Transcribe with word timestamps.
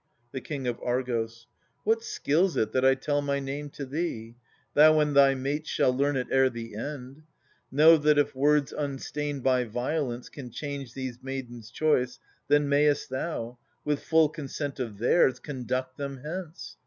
The 0.31 0.41
King 0.41 0.65
of 0.65 0.79
Argos. 0.83 1.45
What 1.83 2.03
skills 2.03 2.57
it 2.57 2.71
that 2.71 2.83
I 2.83 2.95
tell 2.95 3.21
my 3.21 3.39
name 3.39 3.69
to 3.69 3.85
thee? 3.85 4.35
Thou 4.73 4.99
and 4.99 5.15
thy 5.15 5.35
mates 5.35 5.69
shall 5.69 5.95
learn 5.95 6.15
it 6.17 6.25
ere 6.31 6.49
the 6.49 6.75
end. 6.75 7.21
Know 7.71 7.97
that 7.97 8.17
if 8.17 8.33
words 8.33 8.71
unstained 8.73 9.43
by 9.43 9.63
violence 9.65 10.27
Can 10.27 10.49
change 10.49 10.95
these 10.95 11.21
maidens' 11.21 11.69
choice, 11.69 12.17
then 12.47 12.67
mayest 12.67 13.11
thou. 13.11 13.59
With 13.85 13.99
full 14.01 14.29
consent 14.29 14.79
of 14.79 14.97
theirs, 14.97 15.37
conduct 15.37 15.97
them 15.99 16.21
hence. 16.25 16.77